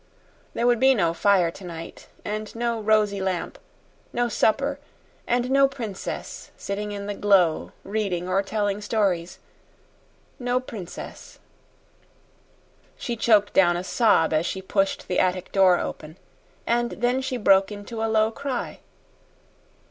[0.55, 3.59] There would be no fire tonight, and no rosy lamp;
[4.11, 4.79] no supper,
[5.27, 9.37] and no princess sitting in the glow reading or telling stories
[10.39, 11.37] no princess!
[12.97, 16.17] She choked down a sob as she pushed the attic door open,
[16.65, 18.79] and then she broke into a low cry.